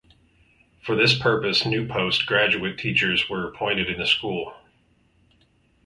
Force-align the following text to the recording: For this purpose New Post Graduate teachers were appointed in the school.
For 0.81 0.95
this 0.95 1.15
purpose 1.15 1.63
New 1.63 1.87
Post 1.87 2.25
Graduate 2.25 2.79
teachers 2.79 3.29
were 3.29 3.47
appointed 3.47 3.87
in 3.87 3.99
the 3.99 4.07
school. 4.07 4.55